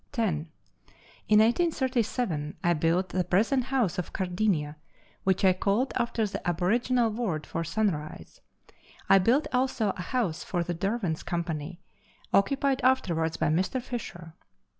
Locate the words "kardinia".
4.13-4.77